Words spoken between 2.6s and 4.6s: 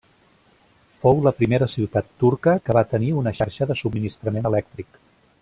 que va tenir una xarxa de subministrament